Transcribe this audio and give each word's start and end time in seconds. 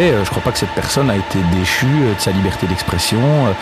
euh, 0.00 0.24
je 0.24 0.30
crois 0.30 0.42
pas 0.42 0.52
que 0.52 0.58
cette 0.58 0.70
personne 0.70 1.10
a 1.10 1.16
été 1.16 1.38
déchue 1.52 1.86
euh, 1.86 2.14
de 2.14 2.20
sa 2.20 2.30
liberté 2.30 2.66
d'expression. 2.66 3.18
euh. 3.46 3.52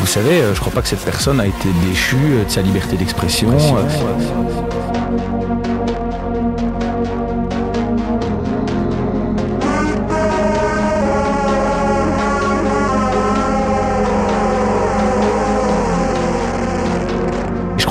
Vous 0.00 0.06
savez, 0.06 0.42
je 0.54 0.60
crois 0.60 0.72
pas 0.72 0.82
que 0.82 0.88
cette 0.88 1.04
personne 1.04 1.40
a 1.40 1.46
été 1.46 1.68
déchue 1.86 2.16
de 2.16 2.50
sa 2.50 2.62
liberté 2.62 2.96
d'expression. 2.96 3.50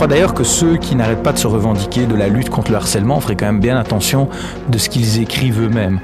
Crois 0.01 0.09
d'ailleurs 0.09 0.33
que 0.33 0.43
ceux 0.43 0.77
qui 0.77 0.95
n'arrêtent 0.95 1.21
pas 1.21 1.31
de 1.31 1.37
se 1.37 1.45
revendiquer 1.45 2.07
de 2.07 2.15
la 2.15 2.27
lutte 2.27 2.49
contre 2.49 2.71
le 2.71 2.77
harcèlement 2.77 3.19
feraient 3.19 3.35
quand 3.35 3.45
même 3.45 3.59
bien 3.59 3.77
attention 3.77 4.29
de 4.67 4.79
ce 4.79 4.89
qu'ils 4.89 5.21
écrivent 5.21 5.61
eux-mêmes. 5.61 5.99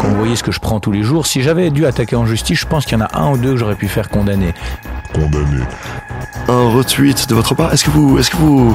Quand 0.00 0.08
vous 0.08 0.16
voyez 0.16 0.36
ce 0.36 0.42
que 0.42 0.52
je 0.52 0.58
prends 0.58 0.80
tous 0.80 0.90
les 0.90 1.02
jours, 1.02 1.26
si 1.26 1.42
j'avais 1.42 1.68
dû 1.68 1.84
attaquer 1.84 2.16
en 2.16 2.24
justice, 2.24 2.60
je 2.60 2.66
pense 2.66 2.86
qu'il 2.86 2.96
y 2.98 3.02
en 3.02 3.04
a 3.04 3.10
un 3.12 3.32
ou 3.32 3.36
deux 3.36 3.50
que 3.50 3.56
j'aurais 3.58 3.74
pu 3.74 3.88
faire 3.88 4.08
condamner. 4.08 4.54
Condamné. 5.12 5.64
Un 6.48 6.70
retweet 6.70 7.28
de 7.28 7.34
votre 7.34 7.54
part, 7.54 7.74
est-ce 7.74 7.84
que 7.84 7.90
vous, 7.90 8.18
est-ce 8.18 8.30
que 8.30 8.38
vous 8.38 8.74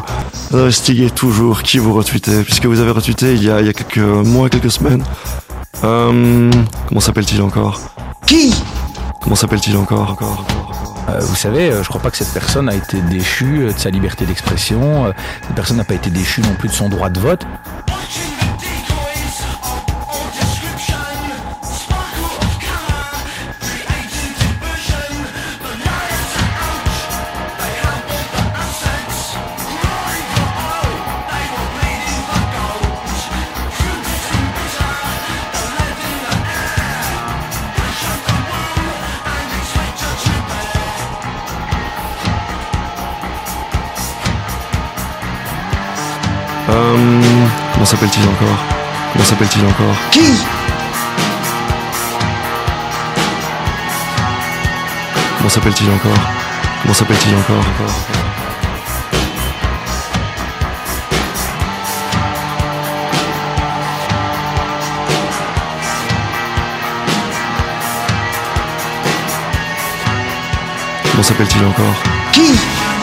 investiguez 0.54 1.10
toujours 1.10 1.64
qui 1.64 1.80
vous 1.80 1.96
retweetez 1.96 2.44
Puisque 2.44 2.68
vous 2.68 2.80
avez 2.80 2.92
retweeté 2.92 3.34
il 3.34 3.44
y 3.44 3.50
a, 3.50 3.62
il 3.62 3.66
y 3.66 3.70
a 3.70 3.74
quelques 3.74 3.98
mois, 3.98 4.48
quelques 4.48 4.70
semaines. 4.70 5.04
Euh, 5.84 6.52
comment 6.88 7.02
s'appelle-t-il 7.02 7.42
encore? 7.42 7.82
Qui 8.30 8.54
Comment 9.24 9.36
s'appelle-t-il 9.36 9.76
encore, 9.76 10.12
encore, 10.12 10.34
encore, 10.34 10.70
encore 10.70 10.96
Euh, 11.10 11.20
vous 11.20 11.36
savez, 11.36 11.72
euh, 11.72 11.82
je 11.82 11.90
crois 11.90 12.00
pas 12.00 12.12
que 12.12 12.18
cette 12.18 12.32
personne 12.32 12.70
a 12.70 12.76
été 12.76 13.02
déchue 13.02 13.64
euh, 13.64 13.74
de 13.74 13.80
sa 13.80 13.90
liberté 13.90 14.28
d'expression. 14.28 15.12
Cette 15.42 15.56
personne 15.56 15.78
n'a 15.78 15.84
pas 15.84 15.96
été 15.96 16.12
déchue 16.12 16.42
non 16.42 16.54
plus 16.54 16.70
de 16.70 16.74
son 16.74 16.90
droit 16.90 17.10
de 17.10 17.20
vote. 17.20 17.48
S'appelle-t-il 47.90 48.24
encore? 48.30 48.58
Comment 49.14 49.26
s'appelle-t-il 49.26 49.66
encore? 49.66 49.96
Qui? 50.12 50.22
Comment 55.38 55.50
s'appelle-t-il 55.50 55.90
encore? 55.90 56.12
Comment 56.84 56.94
s'appelle-t-il 56.94 57.36
encore, 57.36 57.58
encore, 57.58 57.94
Comment 71.12 71.24
s'appelle-t-il 71.24 71.66
encore? 71.66 71.96
Qui? 72.34 72.99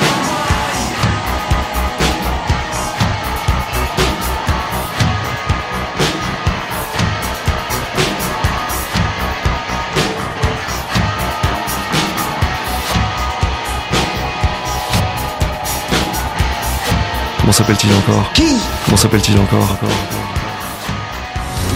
S'appelle-t-il 17.56 17.92
encore 17.94 18.32
Qui 18.34 18.58
Comment 18.84 18.98
s'appelle-t-il 18.98 19.38
encore, 19.38 19.78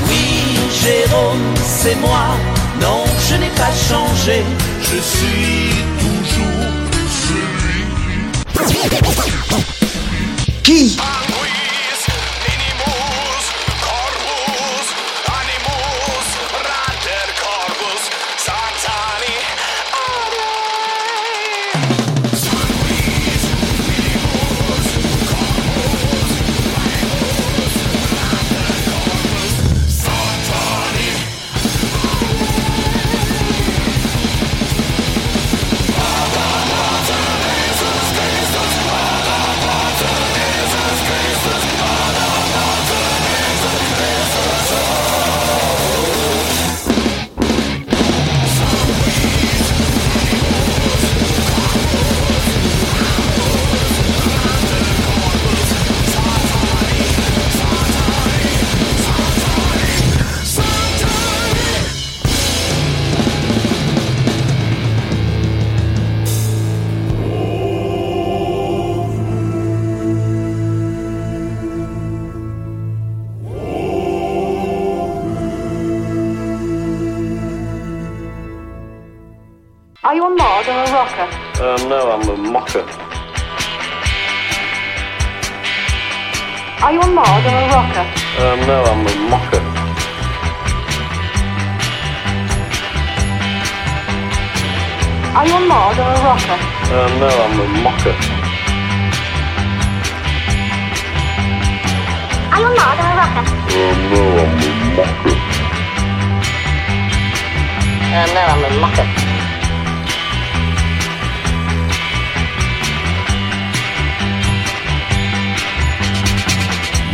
Oui, 0.07 0.59
Jérôme, 0.83 1.55
c'est 1.65 1.95
moi. 1.95 2.37
Non, 2.83 3.05
je 3.29 3.37
n'ai 3.37 3.49
pas 3.51 3.73
changé. 3.89 4.45
Je 4.83 5.01
suis 5.01 5.71
toujours 5.99 6.81
Qui 10.63 10.99
Um, 81.71 81.89
no, 81.89 82.11
I'm 82.11 82.29
a 82.29 82.37
mocker. 82.37 82.83
Are 86.83 86.93
you 86.93 87.01
a 87.01 87.07
mod 87.07 87.47
or 87.47 87.55
a 87.55 87.69
rocker? 87.71 88.07
Um, 88.43 88.59
no, 88.67 88.83
I'm 88.91 89.07
a 89.07 89.15
mocker. 89.31 89.63
Are 95.37 95.47
you 95.47 95.55
a 95.55 95.61
mod 95.61 95.97
or 95.97 96.11
a 96.11 96.19
rocker? 96.27 96.59
Um, 96.91 97.13
no, 97.21 97.29
I'm 97.31 97.61
a 97.61 97.67
mocker. 97.85 98.15
Are 102.51 102.59
you 102.59 102.67
a 102.67 102.75
mod 102.75 102.99
or 102.99 103.07
a 103.07 103.23
rocker? 103.23 103.47
Um, 103.79 103.99
no, 104.11 104.27
I'm 104.43 104.59
a 104.59 104.91
mocker. 104.91 105.35
Um, 108.11 108.29
no, 108.35 108.43
I'm 108.43 108.65
a 108.65 108.81
mocker. 108.81 109.20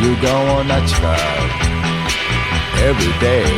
You 0.06 0.14
go 0.22 0.36
on 0.54 0.68
natural 0.68 1.16
every 2.88 3.12
day. 3.18 3.50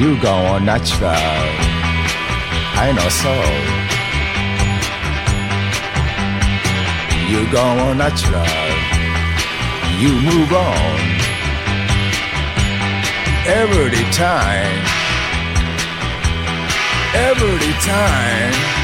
You 0.00 0.20
go 0.20 0.34
on 0.34 0.64
natural. 0.64 1.14
I 2.74 2.90
know 2.96 3.10
so. 3.22 3.34
You 7.30 7.48
go 7.52 7.62
on 7.62 7.98
natural. 7.98 8.74
You 10.02 10.12
move 10.28 10.52
on 10.52 10.98
every 13.46 14.04
time. 14.10 14.82
Every 17.14 17.72
time. 17.84 18.74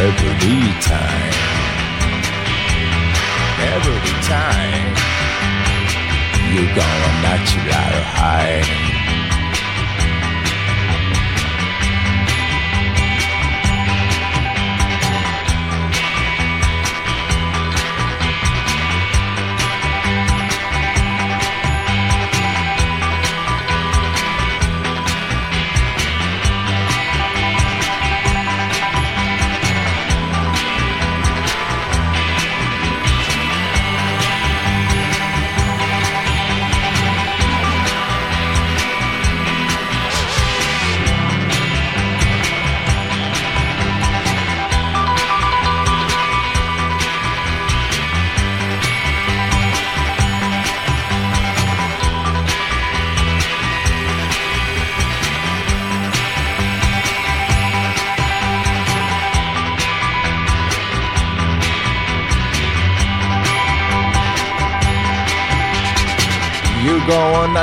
every 0.00 0.72
time, 0.80 1.27
every 3.86 4.22
time. 4.22 4.94
You're 6.52 6.74
gonna 6.74 7.22
natural 7.22 8.02
high. 8.02 8.87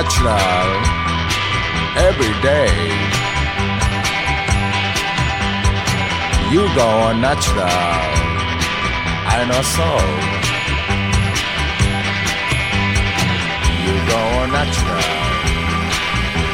Natural 0.06 0.70
every 1.98 2.34
day. 2.42 2.70
You 6.52 6.62
going 6.76 7.22
natural, 7.22 7.66
I 9.34 9.40
know 9.50 9.64
so. 9.76 9.90
You 13.86 13.96
going 14.14 14.52
natural, 14.60 15.14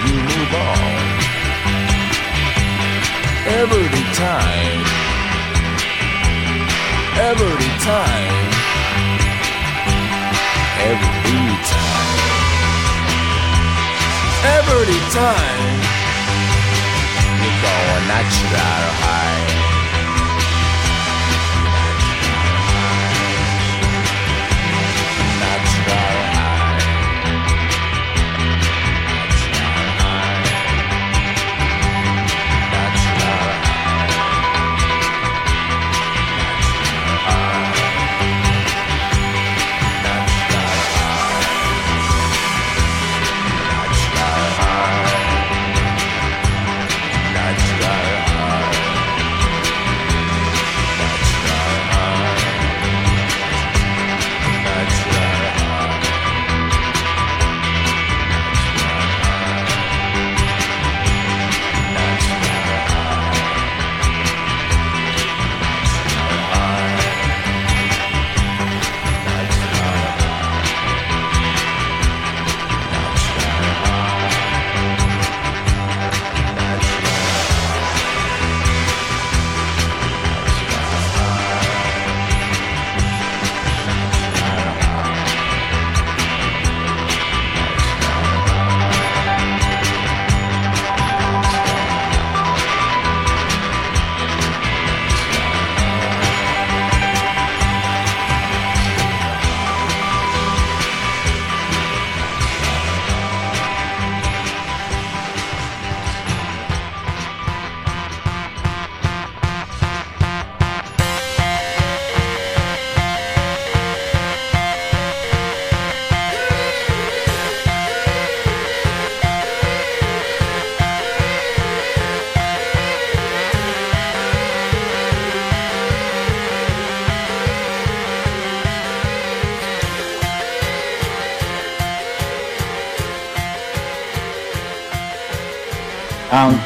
you 0.06 0.16
move 0.32 0.54
on. 0.70 1.02
Every 3.60 4.04
time, 4.24 4.82
every 7.30 7.72
time, 7.84 8.36
every 10.88 11.56
time 11.70 12.21
every 14.44 15.00
time 15.14 15.82
you're 17.42 17.62
going 17.62 18.08
natural 18.08 18.92
high. 19.06 19.61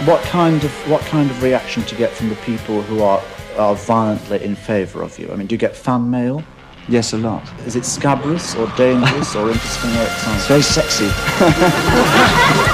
What 0.06 0.22
kind 0.24 0.64
of 0.64 0.72
what 0.90 1.02
kind 1.02 1.30
of 1.32 1.42
reaction 1.42 1.84
do 1.84 1.92
you 1.92 1.98
get 1.98 2.12
from 2.12 2.30
the 2.30 2.36
people 2.38 2.82
who 2.84 3.02
are 3.02 3.22
are 3.58 3.76
violently 3.76 4.44
in 4.44 4.56
favour 4.56 5.02
of 5.02 5.18
you? 5.18 5.32
I 5.32 5.36
mean, 5.36 5.48
do 5.48 5.56
you 5.56 5.60
get 5.60 5.76
fan 5.76 6.10
mail? 6.10 6.44
Yes, 6.88 7.14
a 7.14 7.18
lot. 7.18 7.44
Is 7.66 7.76
it 7.76 7.84
scabrous 7.84 8.56
or 8.56 8.68
dangerous 8.78 9.36
or 9.36 9.50
interesting 9.50 9.90
or 9.98 10.04
exciting? 10.04 10.36
It's 10.36 10.48
very 10.48 10.62
sexy. 10.62 11.10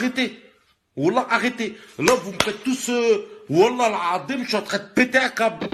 arrêtez. 0.00 0.42
Wallah, 0.96 1.26
arrêtez. 1.30 1.76
Là, 1.98 2.14
vous 2.14 2.32
me 2.32 2.38
faites 2.42 2.64
tous... 2.64 2.88
Euh, 2.88 3.26
Wallah, 3.48 4.24
je 4.28 4.44
suis 4.44 4.56
en 4.56 4.62
train 4.62 4.78
de 4.78 4.84
péter 4.94 5.18
un 5.18 5.28
câble. 5.28 5.66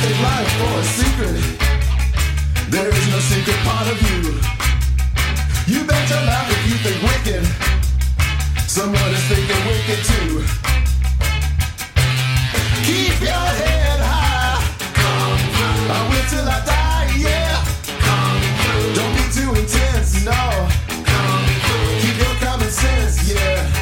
mistake 0.00 0.22
life 0.22 0.50
for 0.58 0.78
a 0.78 0.84
secret. 0.84 1.42
There 2.70 2.88
is 2.88 3.08
no 3.10 3.18
secret 3.18 3.56
part 3.64 3.86
of 3.86 4.00
you. 4.00 4.32
You 5.66 5.84
better 5.84 6.14
laugh 6.24 6.48
if 6.50 6.62
you 6.68 6.76
think 6.84 7.02
wicked. 7.02 7.44
Someone 8.68 9.10
is 9.12 9.24
thinking 9.28 9.62
wicked 9.66 10.04
too. 10.04 10.44
Keep 12.86 13.20
your 13.20 13.46
head 13.60 14.00
high. 14.00 14.64
I 15.92 16.08
will 16.08 16.26
till 16.30 16.48
I 16.48 16.60
die, 16.64 17.08
yeah. 17.18 17.64
Don't 18.94 19.14
be 19.16 19.24
too 19.36 19.50
intense, 19.60 20.24
no. 20.24 20.68
Keep 22.00 22.16
your 22.16 22.34
common 22.40 22.70
sense, 22.70 23.30
yeah. 23.30 23.79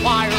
fire. 0.00 0.37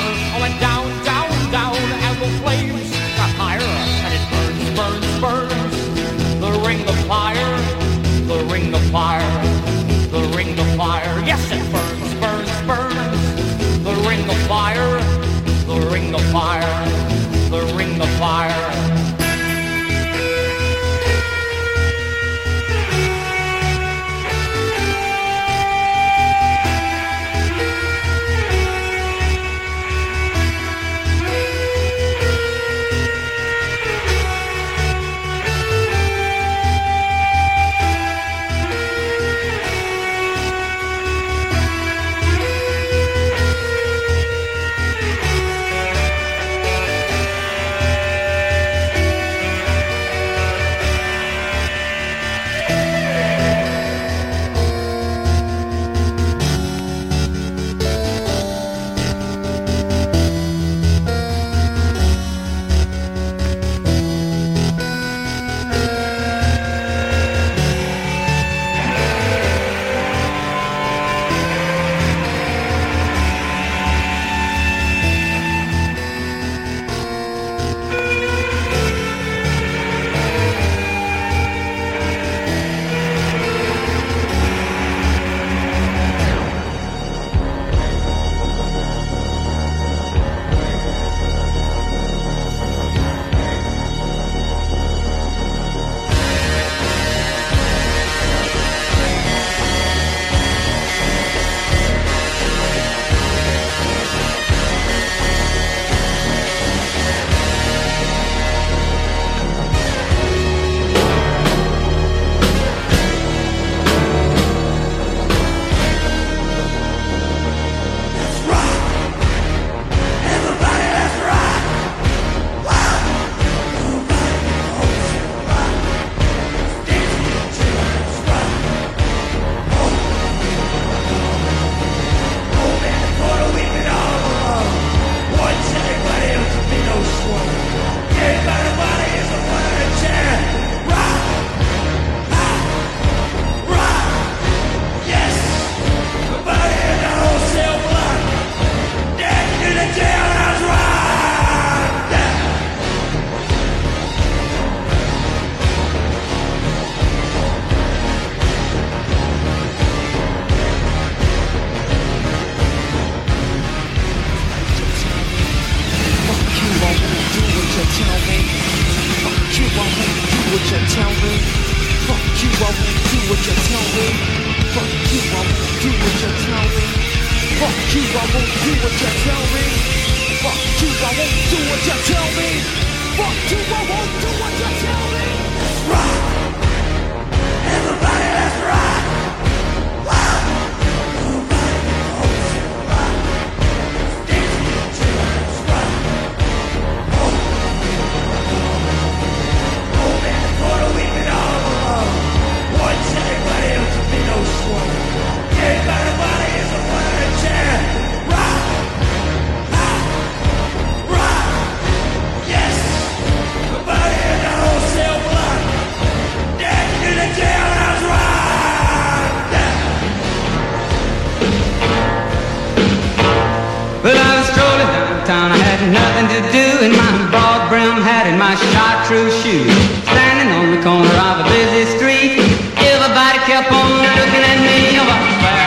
Everybody 232.37 233.39
kept 233.49 233.71
on 233.71 233.89
looking 234.19 234.43
at 234.45 234.59
me. 234.61 234.97
I 234.97 235.03
was 235.07 235.33
fair. 235.41 235.65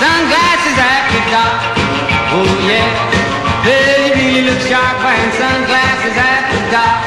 Sunglasses 0.00 0.78
after 0.80 1.22
dark. 1.28 1.60
Oh 2.32 2.52
yeah. 2.64 2.88
Hey, 3.66 4.08
you 4.08 4.12
really 4.16 4.42
look 4.48 4.60
sharp 4.64 4.96
wearing 5.04 5.34
sunglasses 5.36 6.16
after 6.16 6.60
dark. 6.72 7.00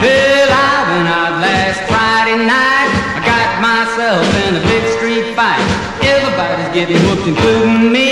Well, 0.00 0.50
I 0.52 0.74
went 0.88 1.08
out 1.08 1.34
last 1.44 1.80
Friday 1.90 2.38
night. 2.44 2.90
I 3.16 3.20
got 3.24 3.50
myself 3.60 4.24
in 4.46 4.56
a 4.56 4.62
big 4.64 4.84
street 4.96 5.34
fight. 5.36 5.60
Everybody's 6.04 6.72
getting 6.72 7.00
whooped, 7.04 7.26
including 7.26 7.92
me. 7.92 8.05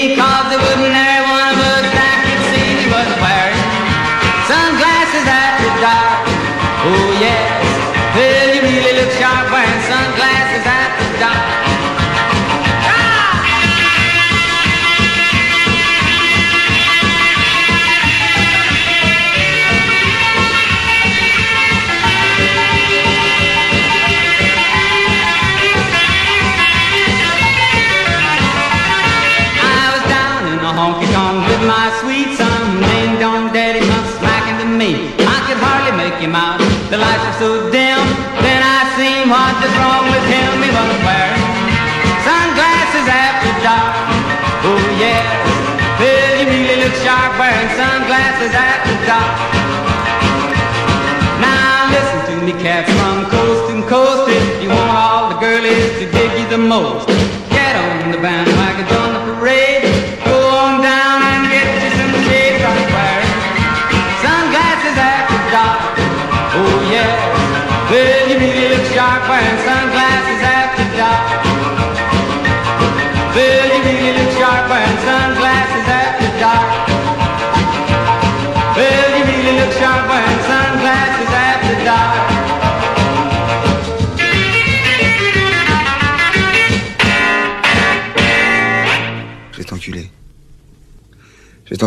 Now 51.41 51.89
listen 51.91 52.21
to 52.31 52.45
me, 52.45 52.53
cats 52.61 52.91
from 52.91 53.31
coast 53.31 53.71
to 53.71 53.83
coast. 53.89 54.29
If 54.29 54.63
you 54.63 54.69
want 54.71 54.91
all 54.91 55.29
the 55.31 55.39
girlies 55.39 55.99
to 56.01 56.11
dig 56.11 56.33
you 56.41 56.49
the 56.49 56.59
most, 56.59 57.24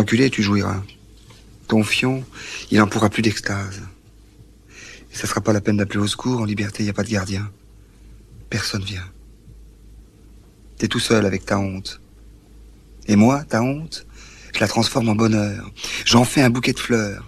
Et 0.00 0.30
tu 0.30 0.42
jouiras. 0.42 0.82
Ton 1.66 1.82
fion, 1.82 2.24
il 2.70 2.80
en 2.80 2.86
pourra 2.86 3.10
plus 3.10 3.22
d'extase. 3.22 3.82
Et 5.12 5.16
ça 5.16 5.26
sera 5.26 5.40
pas 5.40 5.52
la 5.52 5.60
peine 5.60 5.76
d'appeler 5.76 5.98
au 5.98 6.06
secours, 6.06 6.40
en 6.40 6.44
liberté, 6.44 6.84
y 6.84 6.88
a 6.88 6.92
pas 6.92 7.02
de 7.02 7.10
gardien. 7.10 7.50
Personne 8.48 8.84
vient. 8.84 9.04
T'es 10.78 10.86
tout 10.86 11.00
seul 11.00 11.26
avec 11.26 11.44
ta 11.44 11.58
honte. 11.58 12.00
Et 13.08 13.16
moi, 13.16 13.42
ta 13.42 13.60
honte, 13.60 14.06
je 14.54 14.60
la 14.60 14.68
transforme 14.68 15.08
en 15.08 15.16
bonheur. 15.16 15.70
J'en 16.04 16.24
fais 16.24 16.42
un 16.42 16.50
bouquet 16.50 16.72
de 16.72 16.78
fleurs. 16.78 17.24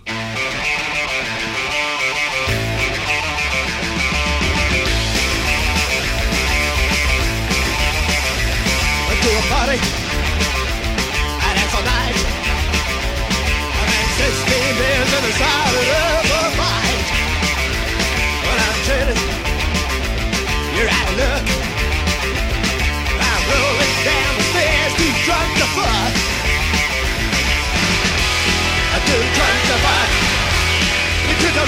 To 31.61 31.67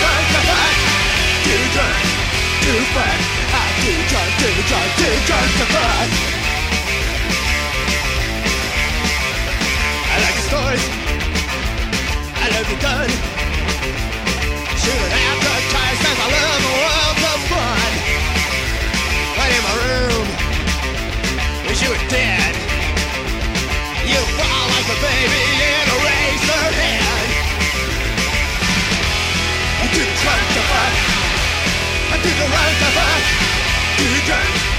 drunk, 4.08 4.32
too 4.40 4.56
drunk, 4.72 4.90
too 4.96 5.16
drunk 5.28 5.50
to 5.58 5.66
fuck. 5.68 6.08
I 10.08 10.16
like 10.24 10.36
the 10.38 10.44
stories. 10.48 10.84
I 12.40 12.46
love 12.54 12.68
the 12.72 12.78
gun. 12.80 13.08
Shooting. 14.80 15.12
I 15.12 15.24
world 16.80 17.20
of 17.32 17.40
fun. 17.52 17.92
In 19.44 19.62
my 19.68 19.74
room. 19.84 20.26
You 21.82 21.88
were 21.90 22.04
dead. 22.08 22.54
You 24.08 24.20
fall 24.40 24.66
like 24.72 24.88
a 24.88 24.98
baby 25.04 25.42
in 25.60 25.91
Drunk 32.22 32.30
to 32.30 32.88
fuck. 32.94 33.22
Too 33.98 34.26
drunk 34.26 34.72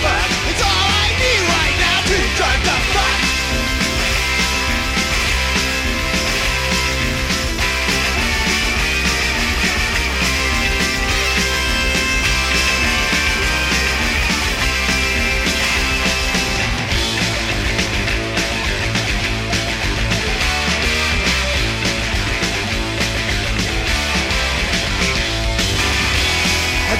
fuck. 0.00 0.30
It's 0.48 0.62
all 0.64 0.88
I 0.96 1.12
need 1.20 1.42
right 1.44 1.76
now. 1.76 2.00
To 2.08 2.16
fuck. 2.64 2.89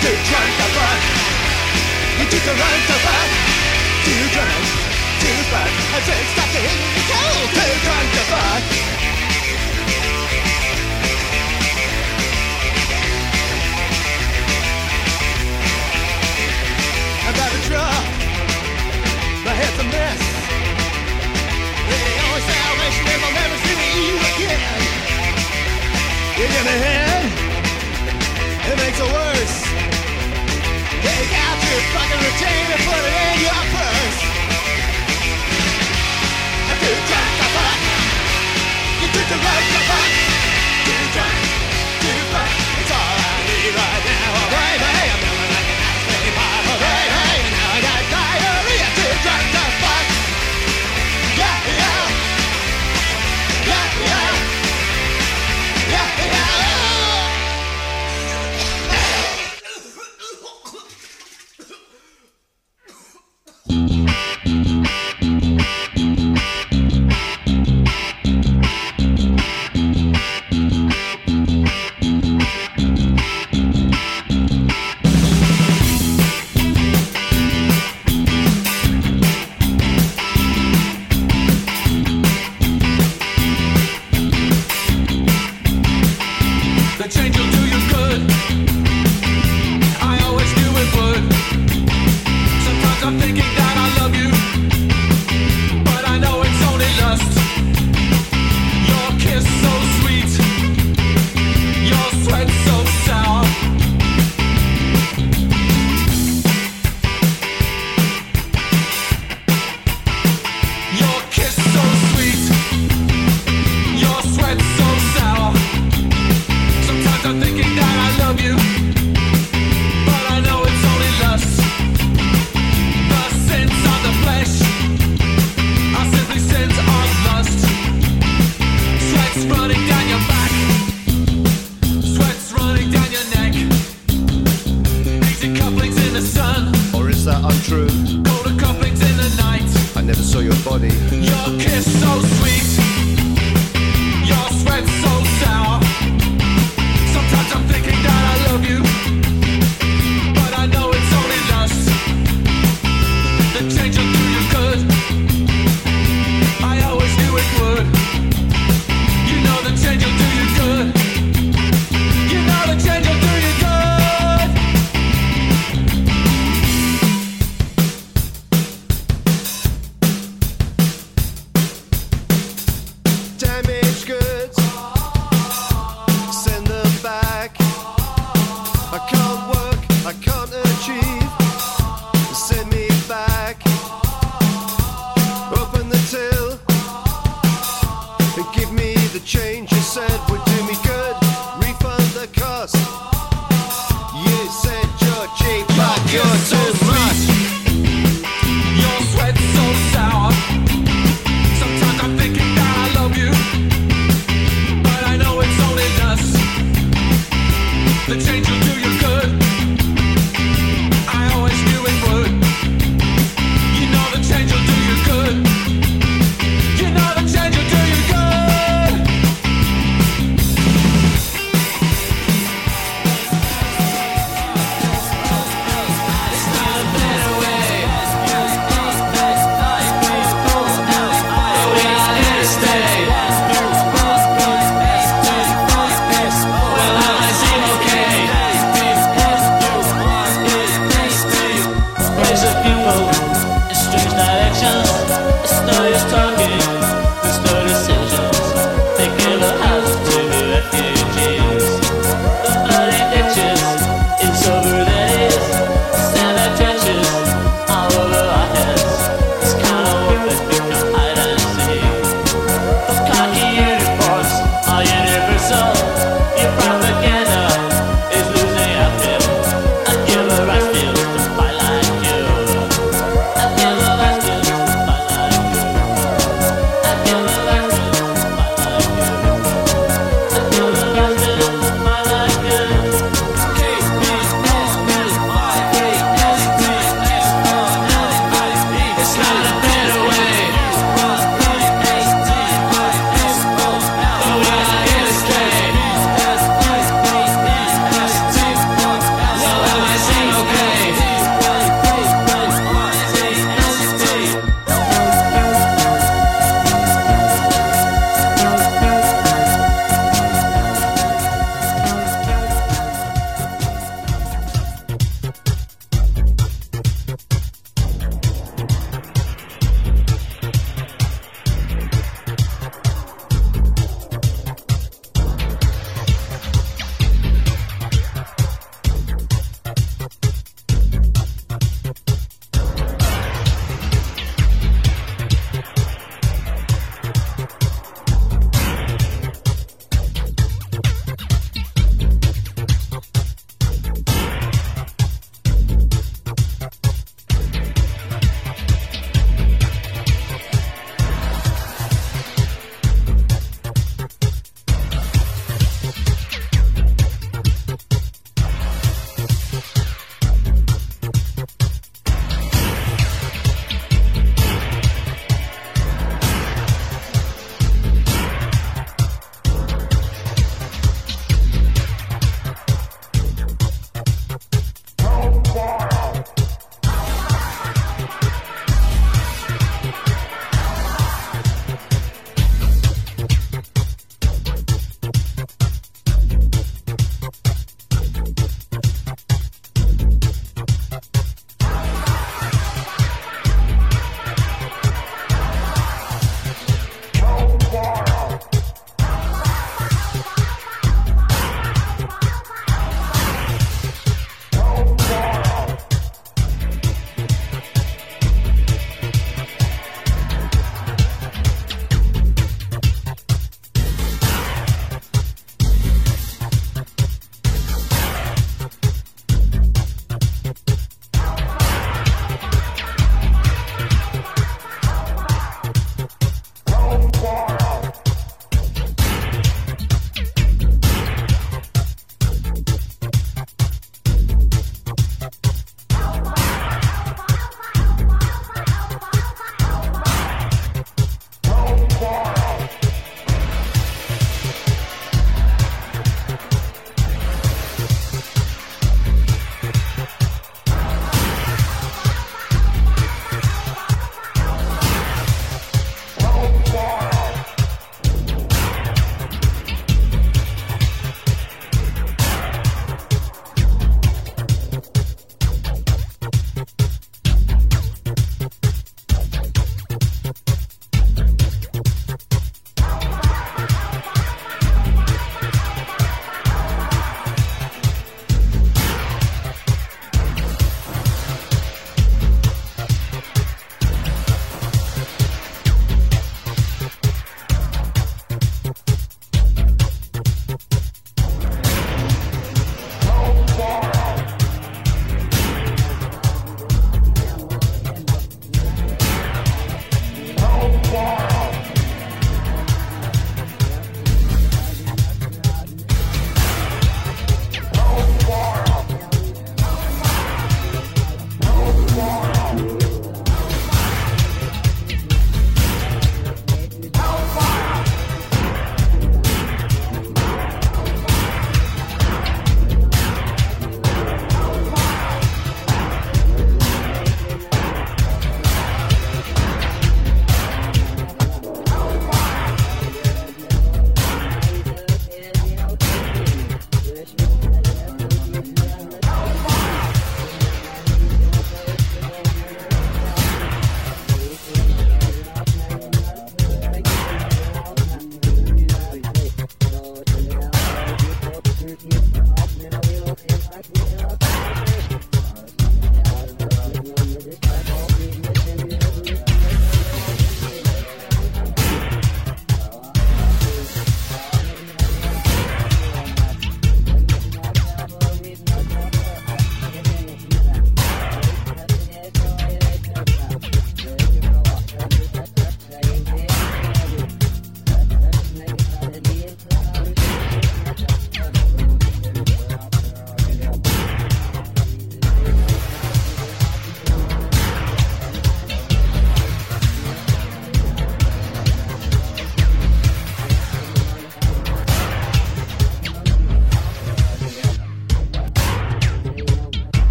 I'm 0.00 0.06
too 0.06 0.16
drunk. 0.32 1.00
You 2.18 2.24
took 2.24 2.46
a 2.46 2.54
run 2.56 2.78
to 2.88 2.96
fuck. 3.04 3.28
Too 4.04 4.28
drunk 4.32 4.64
to 5.20 5.28
fuck. 5.52 5.72
I 5.92 6.00
said 6.00 6.24
stop 6.32 6.54
it. 6.56 6.72
Cold. 7.12 7.89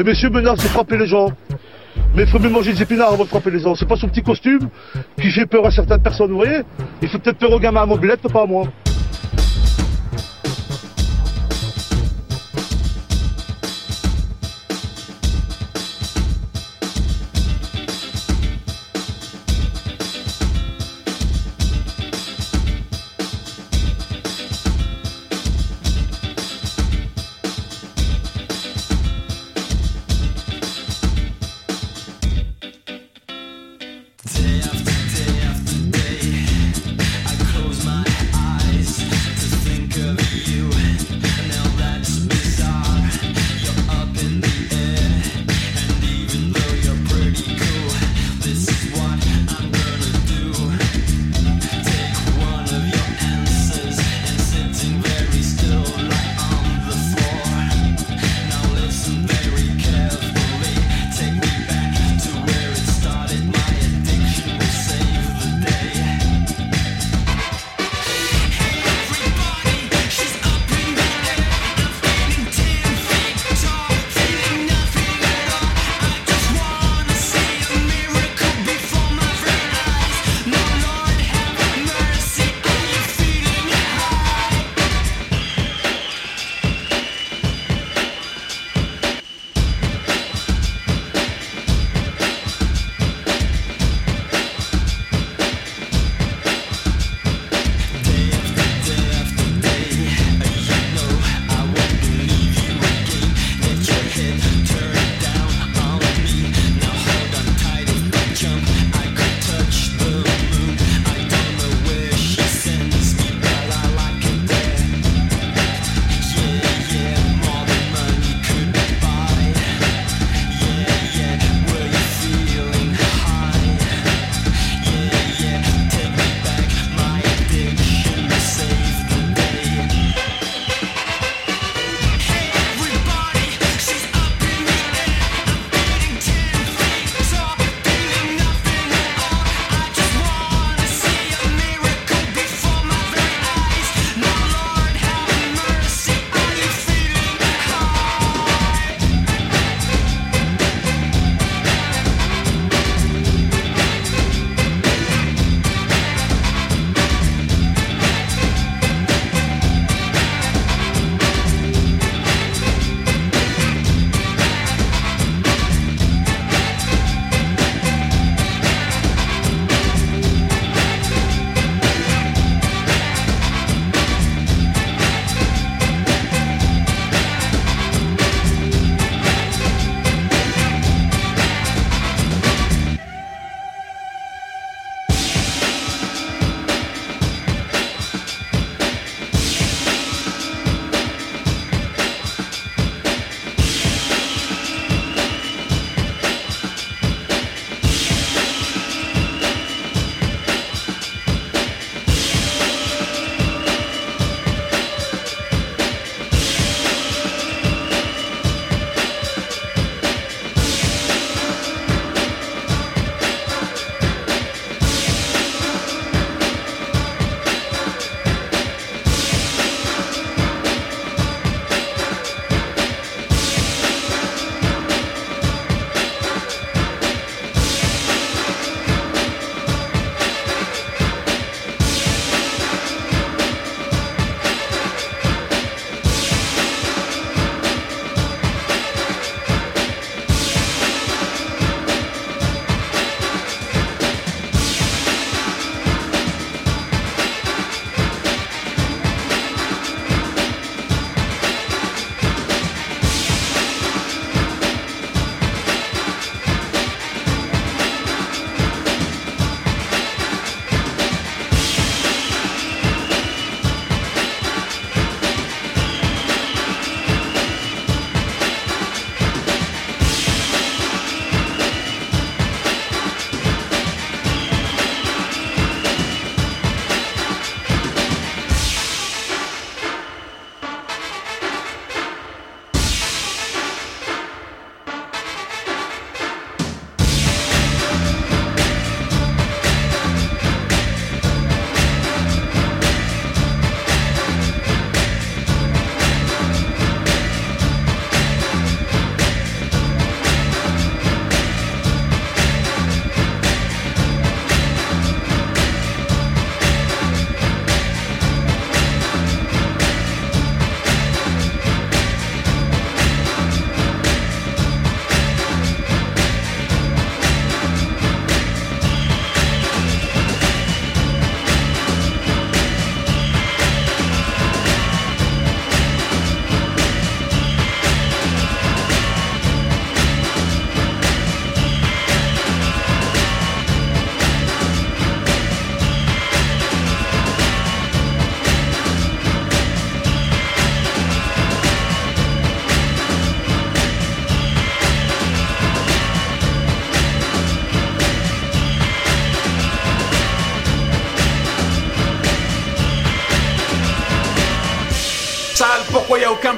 Et 0.00 0.02
monsieur 0.02 0.30
menace 0.30 0.56
de 0.56 0.68
frapper 0.68 0.96
les 0.96 1.06
gens. 1.06 1.30
Mais 2.14 2.22
il 2.22 2.28
faut 2.28 2.38
mieux 2.38 2.48
manger 2.48 2.72
des 2.72 2.80
épinards 2.80 3.12
avant 3.12 3.24
de 3.24 3.28
frapper 3.28 3.50
les 3.50 3.58
gens. 3.58 3.74
C'est 3.74 3.86
pas 3.86 3.96
son 3.96 4.08
petit 4.08 4.22
costume 4.22 4.70
qui 5.20 5.30
fait 5.30 5.44
peur 5.44 5.66
à 5.66 5.70
certaines 5.70 6.00
personnes, 6.00 6.30
vous 6.30 6.38
voyez? 6.38 6.62
Il 7.02 7.08
fait 7.08 7.18
peut-être 7.18 7.36
peur 7.36 7.52
aux 7.52 7.60
gamins 7.60 7.82
à 7.82 7.86
mobilette, 7.86 8.22
pas 8.32 8.44
à 8.44 8.46
moi. 8.46 8.64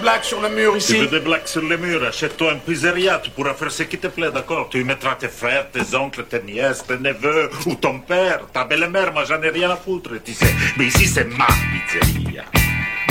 Pourquoi 0.02 0.12
y 0.12 0.20
a 0.20 0.22
aucun 0.22 0.22
blague 0.22 0.22
sur 0.22 0.40
le 0.40 0.48
mur 0.48 0.72
Tu 0.72 0.78
ici 0.78 0.98
veux 0.98 1.06
des 1.06 1.20
blagues 1.20 1.46
sur 1.46 1.62
les 1.62 1.76
murs? 1.76 2.04
Achète-toi 2.04 2.52
une 2.52 2.60
pizzeria, 2.60 3.20
tu 3.22 3.30
pourras 3.30 3.54
faire 3.54 3.70
ce 3.70 3.84
qui 3.84 3.98
te 3.98 4.08
plaît, 4.08 4.30
d'accord? 4.30 4.68
Tu 4.70 4.80
y 4.80 4.84
mettras 4.84 5.14
tes 5.14 5.28
frères, 5.28 5.70
tes 5.70 5.94
oncles, 5.96 6.24
tes 6.24 6.42
nièces, 6.42 6.84
tes 6.86 6.98
neveux, 6.98 7.50
ou 7.66 7.74
ton 7.74 8.00
père, 8.00 8.40
ta 8.52 8.64
belle-mère, 8.64 9.12
moi 9.12 9.24
j'en 9.24 9.40
ai 9.42 9.50
rien 9.50 9.70
à 9.70 9.76
foutre, 9.76 10.10
tu 10.24 10.34
sais. 10.34 10.54
Mais 10.76 10.86
ici 10.86 11.06
c'est 11.06 11.24
ma 11.24 11.46
pizzeria. 11.46 12.44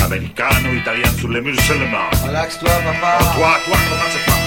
Americano, 0.04 0.74
italien 0.74 1.10
sur 1.18 1.30
les 1.30 1.42
murs 1.42 1.62
seulement. 1.62 2.10
Relaxe-toi, 2.26 2.70
papa. 2.70 3.18
Toi, 3.36 3.58
toi, 3.66 3.78
commence 3.90 4.26
pas, 4.26 4.41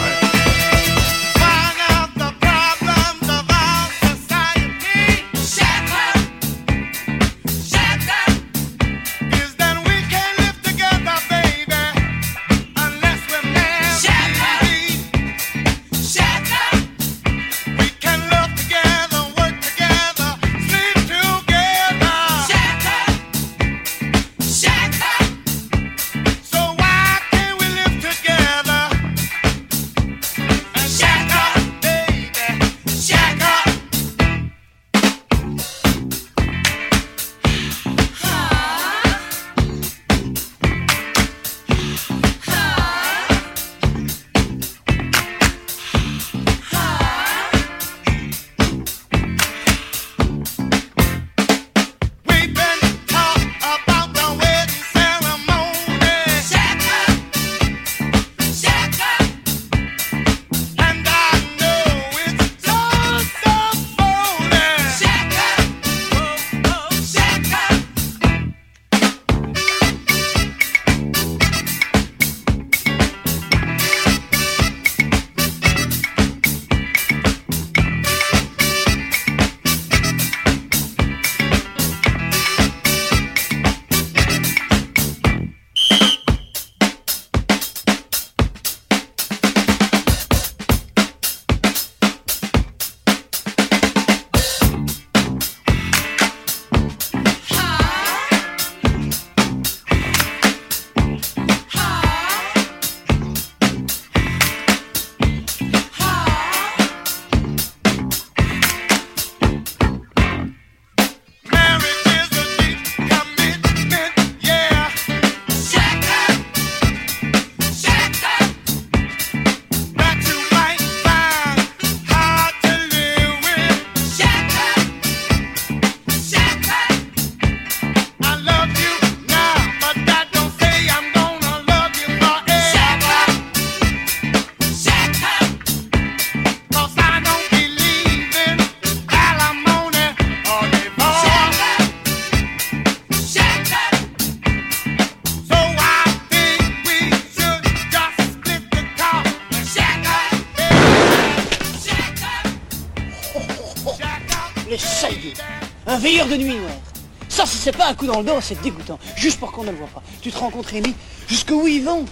Un 157.87 157.95
coup 157.95 158.07
dans 158.07 158.21
le 158.21 158.25
dos, 158.25 158.41
c'est 158.41 158.61
dégoûtant. 158.63 158.99
Juste 159.15 159.39
pour 159.39 159.53
qu'on 159.53 159.63
ne 159.63 159.71
le 159.71 159.77
voit 159.77 159.89
pas. 159.89 160.03
Tu 160.23 160.33
te 160.33 160.39
rends 160.39 160.49
compte, 160.49 160.67
Rémi 160.67 160.95
Jusqu'où 161.29 161.67
ils 161.67 161.85
vont? 161.85 162.07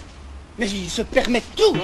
Mais 0.59 0.69
ils 0.69 0.89
se 0.89 1.01
permettent 1.01 1.55
tout, 1.55 1.75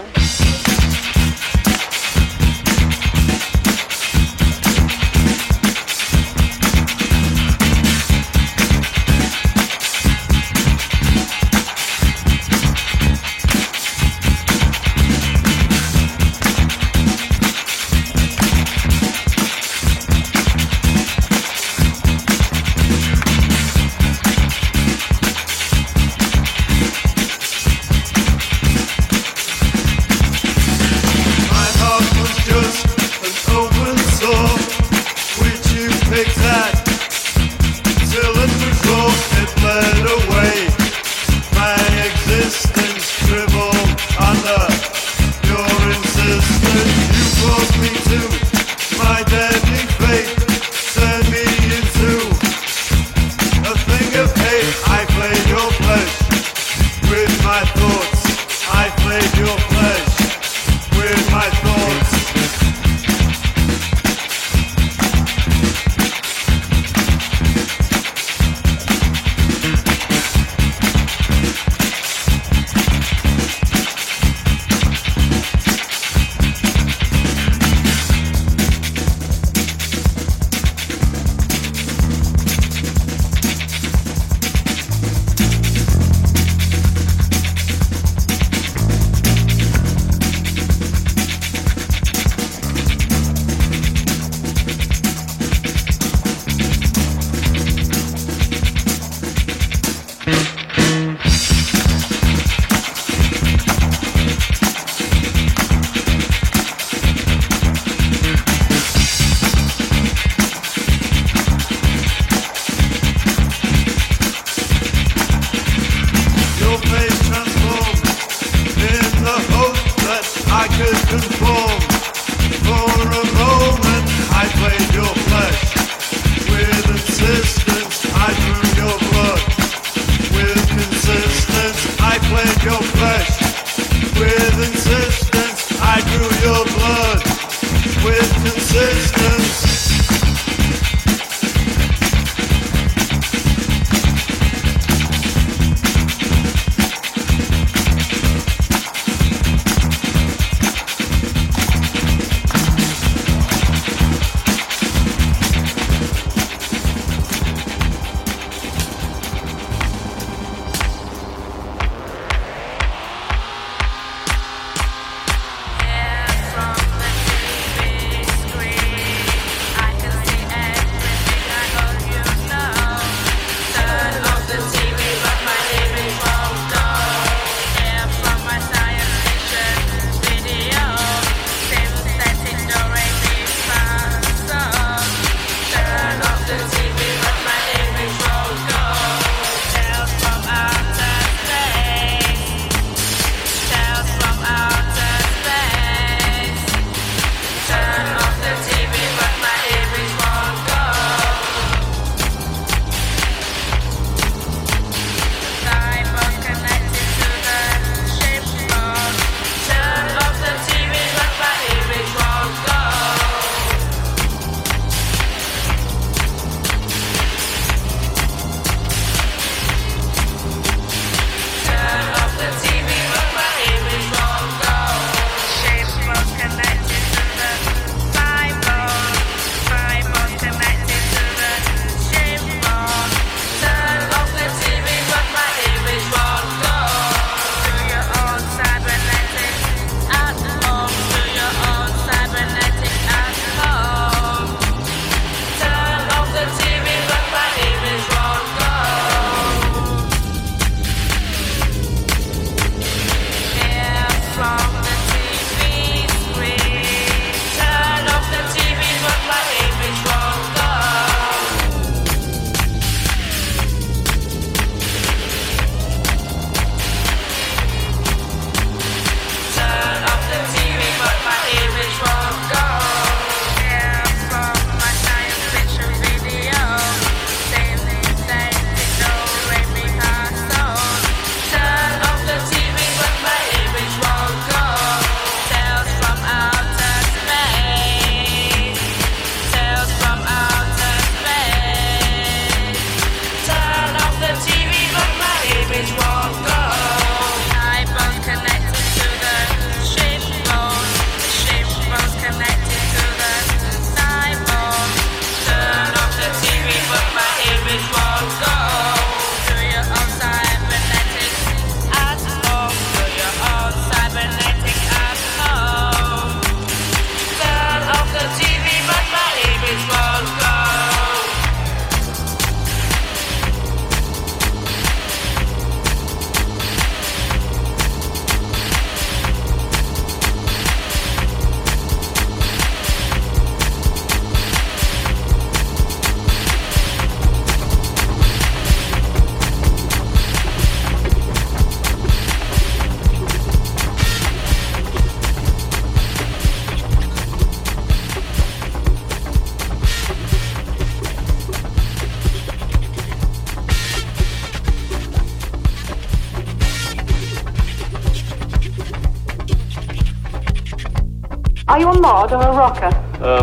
resistance. 138.72 139.39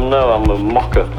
No, 0.09 0.31
I'm 0.35 0.49
a 0.49 0.57
mocker. 0.57 1.16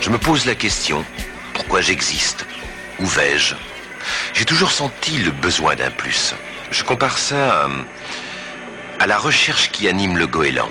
Je 0.00 0.08
me 0.08 0.18
pose 0.18 0.46
la 0.46 0.54
question, 0.54 1.04
pourquoi 1.52 1.82
j'existe? 1.82 2.46
Où 2.98 3.06
vais-je? 3.06 3.54
J'ai 4.32 4.46
toujours 4.46 4.70
senti 4.70 5.18
le 5.18 5.30
besoin 5.30 5.76
d'un 5.76 5.90
plus. 5.90 6.34
Je 6.70 6.82
compare 6.84 7.18
ça 7.18 7.64
à, 7.64 7.68
à 8.98 9.06
la 9.06 9.18
recherche 9.18 9.70
qui 9.70 9.88
anime 9.88 10.16
le 10.16 10.26
goéland. 10.26 10.70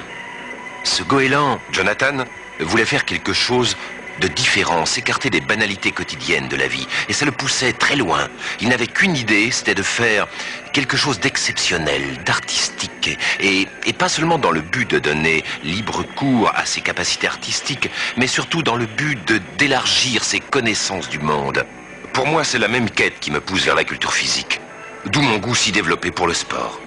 Ce 0.83 1.03
goéland, 1.03 1.59
Jonathan, 1.71 2.25
voulait 2.59 2.85
faire 2.85 3.05
quelque 3.05 3.33
chose 3.33 3.77
de 4.19 4.27
différent, 4.27 4.85
s'écarter 4.85 5.29
des 5.29 5.41
banalités 5.41 5.91
quotidiennes 5.91 6.47
de 6.47 6.55
la 6.55 6.67
vie. 6.67 6.87
Et 7.07 7.13
ça 7.13 7.25
le 7.25 7.31
poussait 7.31 7.73
très 7.73 7.95
loin. 7.95 8.27
Il 8.61 8.69
n'avait 8.69 8.87
qu'une 8.87 9.15
idée, 9.15 9.51
c'était 9.51 9.75
de 9.75 9.83
faire 9.83 10.27
quelque 10.73 10.97
chose 10.97 11.19
d'exceptionnel, 11.19 12.01
d'artistique. 12.25 13.17
Et, 13.39 13.67
pas 13.97 14.07
seulement 14.07 14.37
dans 14.37 14.51
le 14.51 14.61
but 14.61 14.89
de 14.89 14.97
donner 14.97 15.43
libre 15.61 16.03
cours 16.15 16.51
à 16.55 16.65
ses 16.65 16.79
capacités 16.79 17.27
artistiques, 17.27 17.89
mais 18.15 18.27
surtout 18.27 18.63
dans 18.63 18.77
le 18.77 18.85
but 18.85 19.19
d'élargir 19.57 20.23
ses 20.23 20.39
connaissances 20.39 21.09
du 21.09 21.19
monde. 21.19 21.65
Pour 22.13 22.25
moi, 22.25 22.45
c'est 22.45 22.59
la 22.59 22.69
même 22.69 22.89
quête 22.89 23.19
qui 23.19 23.29
me 23.29 23.41
pousse 23.41 23.65
vers 23.65 23.75
la 23.75 23.83
culture 23.83 24.13
physique. 24.13 24.61
D'où 25.05 25.21
mon 25.21 25.37
goût 25.37 25.55
si 25.55 25.73
développé 25.73 26.11
pour 26.11 26.27
le 26.27 26.33
sport. 26.33 26.79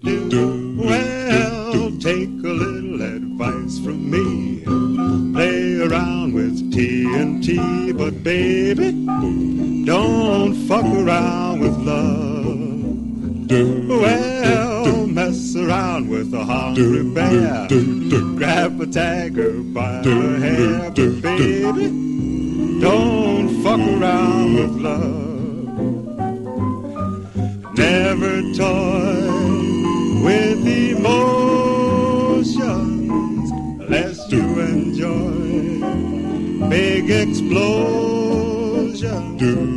Well, 0.00 1.90
take 1.98 2.28
a 2.28 2.54
little 2.54 3.02
advice 3.02 3.78
from 3.80 4.10
me. 4.10 4.62
Play 5.34 5.80
around 5.80 6.34
with 6.34 6.72
TNT, 6.72 7.96
but 7.98 8.22
baby, 8.22 8.92
don't 9.84 10.54
fuck 10.68 10.84
around 10.84 11.60
with 11.60 11.76
love. 11.78 12.28
Well, 13.88 15.06
mess 15.08 15.56
around 15.56 16.08
with 16.08 16.32
a 16.32 16.44
hungry 16.44 17.02
bear. 17.02 17.66
Grab 18.36 18.80
a 18.80 18.86
tiger 18.86 19.52
by 19.62 20.02
the 20.02 20.38
hair, 20.38 20.90
but 20.90 21.22
baby, 21.22 21.88
don't 22.80 23.62
fuck 23.64 23.80
around 23.80 24.54
with 24.54 24.70
love. 24.80 25.26
Never 27.76 28.42
toy 28.54 29.27
with 30.28 30.66
emotions 30.66 31.16
lest 33.88 34.30
you 34.30 34.60
enjoy 34.60 35.80
big 36.68 37.08
explosion. 37.10 37.78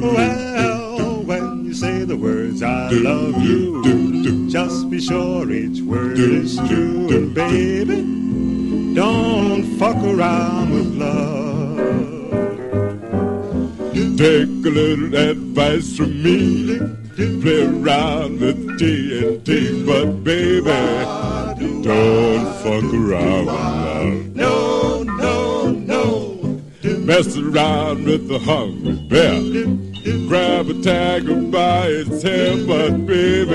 Well, 0.02 1.24
when 1.24 1.64
you 1.66 1.74
say 1.74 2.04
the 2.04 2.18
words 2.18 2.62
I 2.62 2.90
love 2.90 3.42
you, 3.42 4.50
just 4.50 4.90
be 4.90 5.00
sure 5.00 5.50
each 5.50 5.80
word 5.84 6.20
is 6.20 6.58
true. 6.68 7.08
And 7.16 7.34
baby, 7.34 8.02
don't 8.94 9.64
fuck 9.80 10.04
around 10.04 10.74
with 10.74 10.94
love. 11.06 11.78
Take 14.18 14.66
a 14.66 14.70
little 14.80 15.16
advice 15.16 15.96
from 15.96 16.22
me. 16.22 17.01
Play 17.16 17.66
around 17.66 18.40
with 18.40 18.80
TNT, 18.80 19.86
but 19.86 20.24
baby, 20.24 20.64
don't 21.84 22.46
fuck 22.64 22.94
around 22.94 23.46
with 23.48 23.56
love. 23.56 24.36
No, 24.36 25.04
no, 25.04 25.72
no. 25.72 26.62
Mess 27.00 27.36
around 27.36 28.06
with 28.06 28.30
the 28.30 28.40
hungry 28.40 28.96
bear. 29.10 29.42
Grab 30.30 30.70
a 30.70 30.82
tiger 30.82 31.36
by 31.36 31.88
its 31.88 32.24
hair, 32.24 32.56
but 32.66 33.06
baby, 33.06 33.52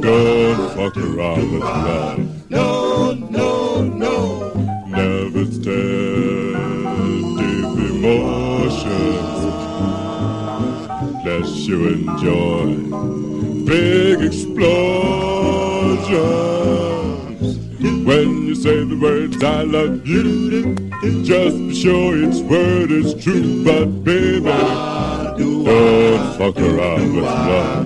don't 0.00 0.70
fuck 0.74 0.96
around 0.96 1.52
with 1.52 1.62
love. 1.62 2.21
You 11.72 11.88
enjoy 11.88 12.76
big 13.64 14.20
explosions. 14.20 14.76
When 18.06 18.46
you 18.46 18.54
say 18.54 18.84
the 18.84 18.98
words 19.00 19.42
I 19.42 19.62
love 19.62 20.06
you, 20.06 20.74
just 21.24 21.56
be 21.56 21.74
sure 21.74 22.14
each 22.18 22.42
word 22.42 22.90
is 22.90 23.14
true. 23.24 23.64
But 23.64 24.04
baby, 24.04 24.52
don't 25.40 26.36
fuck 26.36 26.58
around 26.58 27.16
with 27.16 27.24
love. 27.24 27.81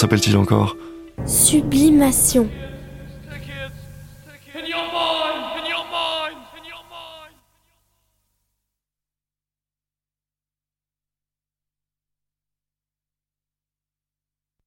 S'appelle-t-il 0.00 0.36
encore? 0.36 0.76
Sublimation. 1.26 2.48